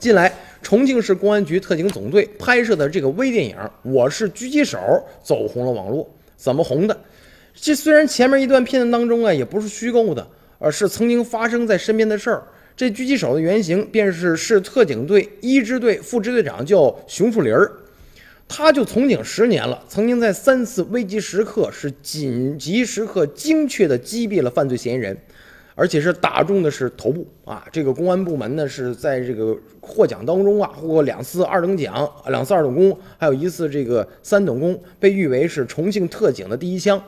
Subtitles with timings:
[0.00, 4.78] 近来，重庆市公安局特警总队拍摄的这个微电影《我是狙击手》
[5.22, 6.08] 走红了网络。
[6.38, 6.98] 怎么红的？
[7.54, 10.26] 这虽然前面一段片段当中啊，也不是虚构的，
[10.58, 12.42] 而是曾经发生在身边的事儿。
[12.74, 17.70] 这狙击手的原型便是市特警队一支队副支队长，叫熊树林儿。
[18.48, 25.14] 他就从警十年了，曾经在三次危急时刻是紧急时刻精确的击毙了犯罪嫌疑人。
[25.74, 27.64] 而且是打中的是头部啊！
[27.72, 37.00] 这个公安部门呢是在这个获奖当中啊，获过两次二等奖，两次二等功，还有一次这个三等功，被誉为是重庆特警的第一枪。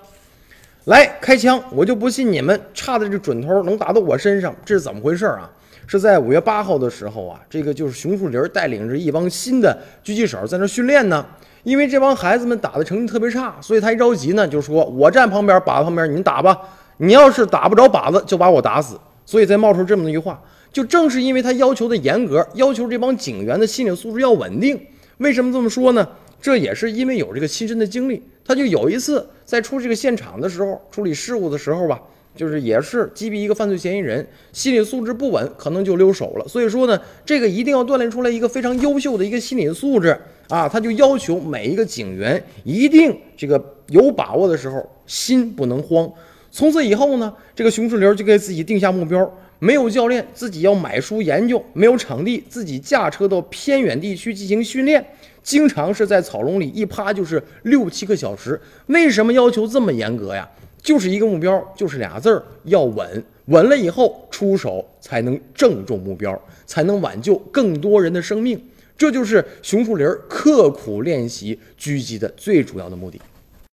[0.87, 5.51] 来开枪，我就不信你们差的这准头能打到我身上，这是怎么回事啊？
[5.87, 11.27] 是在五月八号的时候啊，这个就是熊树林带领着一帮新的狙击手在那训练呢。
[11.65, 16.59] 因为这帮孩子们打的成绩特别差，所以他一着急呢，就说我站旁边，靶子旁边，你们打吧。
[17.03, 18.97] 你要是打不着靶子，就把我打死。
[19.27, 20.41] 所以才冒出这么一句话。
[20.73, 24.81] 就正是因为他要求的严格，要求这帮警员的心理素质要稳定。
[25.19, 26.09] 为什么这么说呢？
[26.41, 28.23] 这也是因为有这个亲身的经历。
[28.45, 32.01] 他就有一次在出这个现场的时候，处理事故的时候吧，
[32.35, 36.49] 就是也是击毙一个犯罪嫌疑人，心理素质不稳，可能就溜手了。
[36.49, 40.69] 所以说呢，这个一定要锻炼出来一个非常优秀的一个心理素质啊。
[40.69, 46.11] 他就要求每一个警员一定这个有把握的时候，心不能慌。
[46.55, 55.03] 从此以后呢，这个熊树林就给自己定下目标：没有教练，自己要买书研究；没有场地，自己驾车到偏远地区进行训练。
[55.43, 58.61] 经常是在草丛里一趴就是六七个小时。
[58.89, 60.47] 为什么要求这么严格呀？
[60.83, 63.25] 就是一个目标，就是俩字儿：要稳。
[63.47, 68.63] 稳了以后出手才能正中目标，才能挽救更多人的生命。
[68.99, 73.19] 这就是熊树林刻苦练习狙击的最主要的目的。